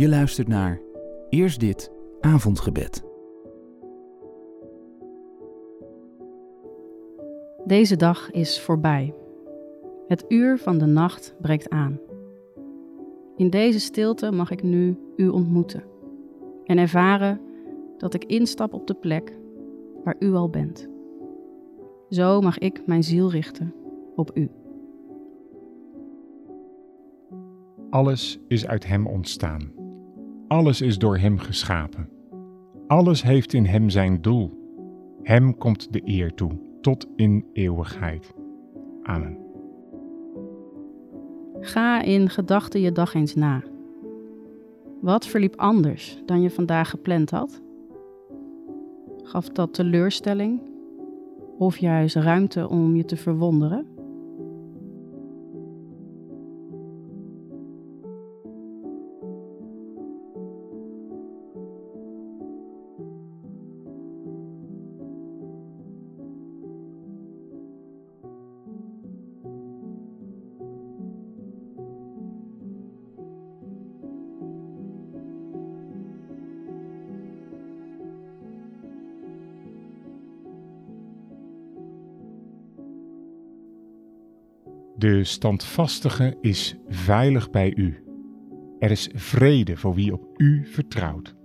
[0.00, 0.80] Je luistert naar
[1.28, 3.04] Eerst dit avondgebed.
[7.64, 9.14] Deze dag is voorbij.
[10.06, 12.00] Het uur van de nacht breekt aan.
[13.36, 15.82] In deze stilte mag ik nu u ontmoeten
[16.64, 17.40] en ervaren
[17.98, 19.38] dat ik instap op de plek
[20.04, 20.88] waar u al bent.
[22.10, 23.74] Zo mag ik mijn ziel richten
[24.16, 24.50] op u.
[27.90, 29.79] Alles is uit Hem ontstaan.
[30.50, 32.08] Alles is door Hem geschapen.
[32.86, 34.58] Alles heeft in Hem zijn doel.
[35.22, 36.50] Hem komt de eer toe,
[36.80, 38.34] tot in eeuwigheid.
[39.02, 39.38] Amen.
[41.60, 43.62] Ga in gedachten je dag eens na.
[45.00, 47.62] Wat verliep anders dan je vandaag gepland had?
[49.22, 50.62] Gaf dat teleurstelling
[51.58, 53.86] of juist ruimte om je te verwonderen?
[85.00, 88.04] De standvastige is veilig bij u.
[88.78, 91.36] Er is vrede voor wie op u vertrouwt.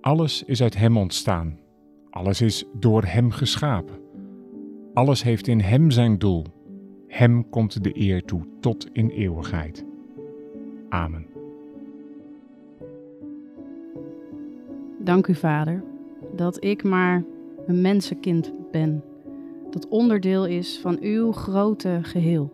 [0.00, 1.58] Alles is uit Hem ontstaan.
[2.10, 3.94] Alles is door Hem geschapen.
[4.94, 6.44] Alles heeft in Hem zijn doel.
[7.06, 9.84] Hem komt de eer toe tot in eeuwigheid.
[10.88, 11.26] Amen.
[14.98, 15.84] Dank u, Vader,
[16.36, 17.24] dat ik maar
[17.66, 19.02] een mensenkind ben
[19.70, 22.52] dat onderdeel is van uw grote geheel.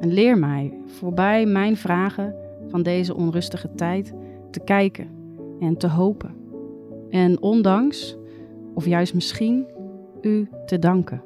[0.00, 2.34] En leer mij voorbij mijn vragen
[2.68, 4.12] van deze onrustige tijd
[4.50, 5.08] te kijken
[5.60, 6.34] en te hopen.
[7.10, 8.16] En ondanks,
[8.74, 9.66] of juist misschien,
[10.20, 11.22] u te danken.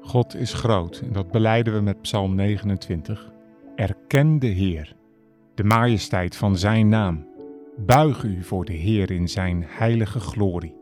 [0.00, 3.32] God is groot en dat beleiden we met Psalm 29.
[3.74, 4.96] Erken de Heer,
[5.54, 7.26] de majesteit van Zijn naam.
[7.76, 10.76] Buig u voor de Heer in Zijn heilige glorie.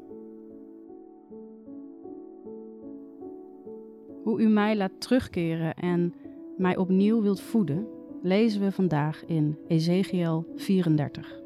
[4.22, 6.14] Hoe u mij laat terugkeren en
[6.56, 7.86] mij opnieuw wilt voeden,
[8.22, 11.41] lezen we vandaag in Ezekiel 34.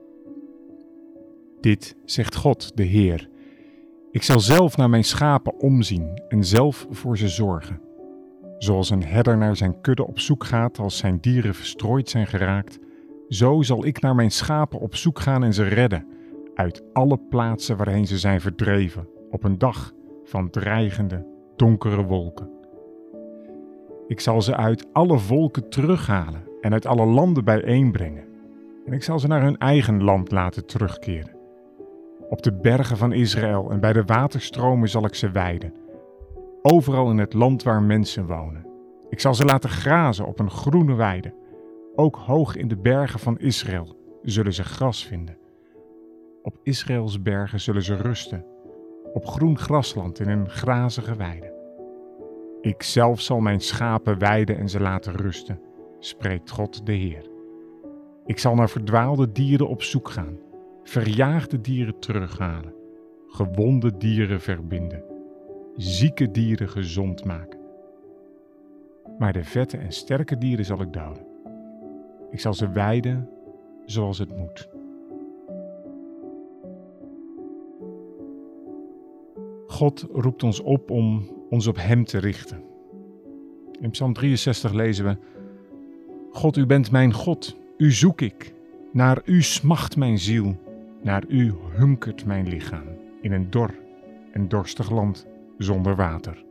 [1.61, 3.28] Dit zegt God, de Heer.
[4.11, 7.81] Ik zal zelf naar mijn schapen omzien en zelf voor ze zorgen.
[8.59, 12.78] Zoals een herder naar zijn kudde op zoek gaat als zijn dieren verstrooid zijn geraakt,
[13.29, 16.07] zo zal ik naar mijn schapen op zoek gaan en ze redden
[16.55, 19.93] uit alle plaatsen waarheen ze zijn verdreven op een dag
[20.25, 21.27] van dreigende,
[21.57, 22.51] donkere wolken.
[24.07, 28.25] Ik zal ze uit alle volken terughalen en uit alle landen bijeenbrengen.
[28.87, 31.37] En ik zal ze naar hun eigen land laten terugkeren.
[32.29, 35.75] Op de bergen van Israël en bij de waterstromen zal ik ze weiden.
[36.63, 38.67] Overal in het land waar mensen wonen.
[39.09, 41.35] Ik zal ze laten grazen op een groene weide
[41.97, 45.39] ook hoog in de bergen van Israël zullen ze gras vinden.
[46.43, 48.45] Op Israëls bergen zullen ze rusten,
[49.12, 51.55] op groen grasland in een grazige weide.
[52.61, 55.61] Ik zelf zal mijn schapen weiden en ze laten rusten,
[55.99, 57.31] spreekt God de Heer.
[58.27, 60.39] Ik zal naar verdwaalde dieren op zoek gaan,
[60.83, 62.75] verjaagde dieren terughalen,
[63.27, 65.05] gewonde dieren verbinden,
[65.77, 67.61] zieke dieren gezond maken.
[69.19, 71.36] Maar de vette en sterke dieren zal ik doden.
[72.31, 73.29] Ik zal ze wijden
[73.85, 74.69] zoals het moet.
[79.67, 82.63] God roept ons op om ons op Hem te richten.
[83.81, 85.17] In Psalm 63 lezen we:
[86.31, 88.55] God, u bent mijn God, u zoek ik.
[88.93, 90.57] Naar u smacht mijn ziel,
[91.03, 92.87] naar u hunkert mijn lichaam
[93.21, 93.75] in een dor
[94.33, 95.27] en dorstig land
[95.59, 96.46] zonder water.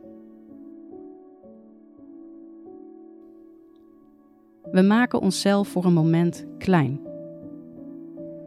[4.76, 7.00] We maken onszelf voor een moment klein.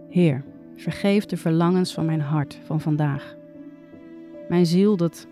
[0.10, 0.44] Heer,
[0.76, 3.36] vergeef de verlangens van mijn hart van vandaag.
[4.50, 5.28] Mijn ziel dat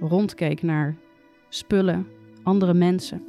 [0.00, 0.96] rondkeek naar
[1.48, 2.06] spullen,
[2.42, 3.22] andere mensen.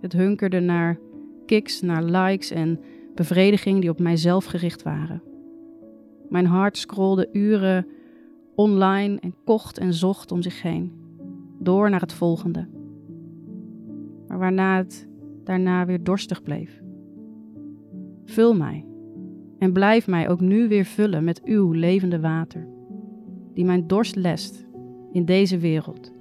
[0.00, 0.98] Het hunkerde naar
[1.46, 2.80] kicks, naar likes en
[3.14, 5.22] bevrediging die op mijzelf gericht waren.
[6.28, 7.86] Mijn hart scrolde uren
[8.54, 10.92] online en kocht en zocht om zich heen,
[11.58, 12.68] door naar het volgende.
[14.26, 15.08] Maar waarna het
[15.44, 16.80] daarna weer dorstig bleef.
[18.24, 18.84] Vul mij
[19.58, 22.68] en blijf mij ook nu weer vullen met uw levende water,
[23.54, 24.66] die mijn dorst lest
[25.12, 26.12] in deze wereld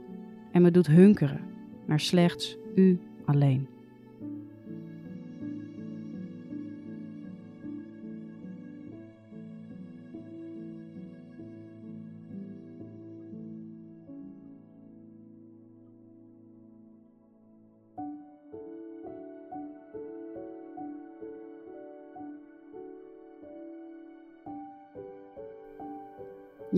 [0.51, 1.41] en me doet hunkeren
[1.87, 3.67] naar slechts u alleen.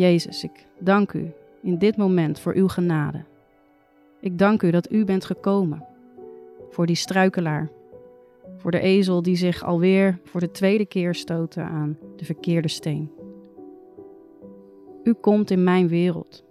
[0.02, 1.32] Jezus, ik dank u
[1.62, 3.24] in dit moment voor uw genade.
[4.20, 5.86] Ik dank u dat u bent gekomen
[6.70, 7.70] voor die struikelaar,
[8.58, 13.12] voor de ezel die zich alweer voor de tweede keer stootte aan de verkeerde steen.
[15.04, 16.44] U komt in mijn wereld,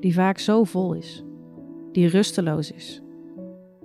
[0.00, 1.24] die vaak zo vol is,
[1.92, 3.02] die rusteloos is.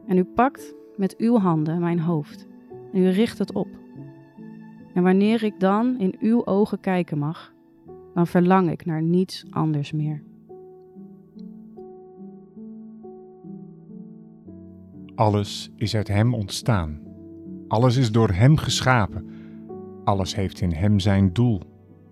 [0.07, 2.48] En u pakt met uw handen mijn hoofd
[2.94, 3.69] en u richt het op.
[4.94, 7.54] En wanneer ik dan in uw ogen kijken mag,
[8.15, 10.23] dan verlang ik naar niets anders meer.
[15.15, 17.00] Alles is uit Hem ontstaan.
[17.67, 19.25] Alles is door Hem geschapen.
[20.03, 21.62] Alles heeft in Hem zijn doel.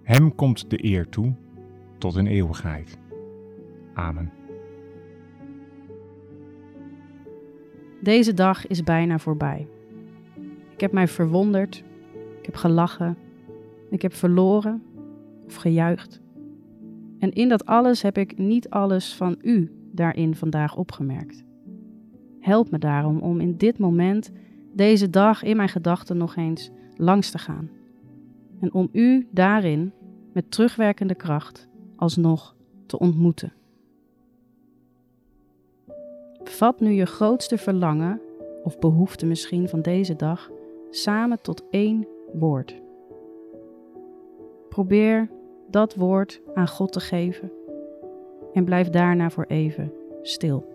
[0.02, 1.36] Hem komt de eer toe
[1.98, 2.98] tot in eeuwigheid.
[3.94, 4.32] Amen.
[8.02, 9.68] Deze dag is bijna voorbij.
[10.74, 11.84] Ik heb mij verwonderd,
[12.40, 13.18] ik heb gelachen,
[13.90, 14.84] ik heb verloren
[15.46, 16.22] of gejuicht.
[17.20, 21.44] En in dat alles heb ik niet alles van u daarin vandaag opgemerkt.
[22.40, 24.32] Help me daarom om in dit moment,
[24.74, 27.70] deze dag in mijn gedachten nog eens langs te gaan.
[28.60, 29.94] En om u daarin
[30.34, 32.56] met terugwerkende kracht alsnog
[32.86, 33.54] te ontmoeten.
[36.44, 38.22] Vat nu je grootste verlangen
[38.64, 40.50] of behoefte misschien van deze dag
[40.90, 42.82] samen tot één woord.
[44.74, 45.30] Probeer
[45.70, 47.52] dat woord aan God te geven
[48.54, 50.73] en blijf daarna voor even stil.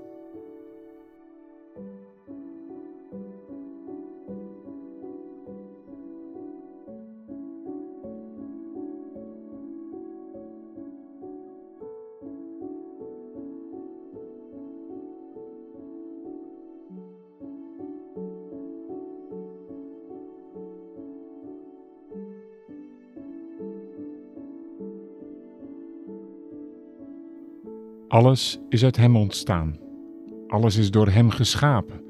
[28.08, 29.76] Alles is uit Hem ontstaan.
[30.46, 32.00] Alles is door Hem geschapen.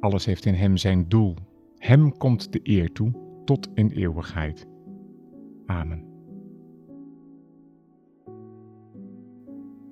[0.00, 1.34] Alles heeft in Hem zijn doel.
[1.76, 3.12] Hem komt de eer toe
[3.44, 4.66] tot in eeuwigheid.
[5.66, 6.04] Amen.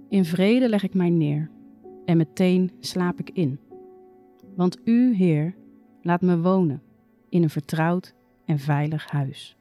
[0.09, 1.51] In vrede leg ik mij neer
[2.05, 3.59] en meteen slaap ik in.
[4.57, 5.55] Want U, Heer,
[6.01, 6.83] laat me wonen
[7.29, 8.15] in een vertrouwd
[8.45, 9.57] en veilig huis.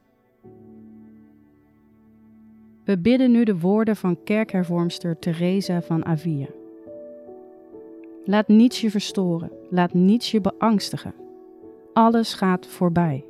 [2.84, 6.46] We bidden nu de woorden van kerkhervormster Teresa van Avila.
[8.24, 11.14] Laat niets je verstoren, laat niets je beangstigen.
[11.92, 13.24] Alles gaat voorbij,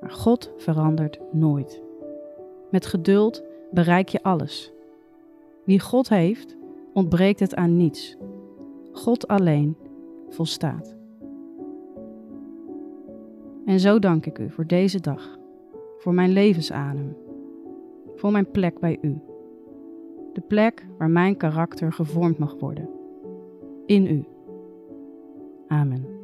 [0.00, 1.82] maar God verandert nooit.
[2.70, 4.72] Met geduld bereik je alles.
[5.64, 6.56] Wie God heeft,
[6.92, 8.16] ontbreekt het aan niets.
[8.92, 9.76] God alleen
[10.28, 10.96] volstaat.
[13.66, 15.38] En zo dank ik u voor deze dag,
[15.98, 17.16] voor mijn levensadem
[18.16, 19.20] voor mijn plek bij u.
[20.32, 22.88] De plek waar mijn karakter gevormd mag worden.
[23.86, 24.24] In u.
[25.68, 26.15] Amen.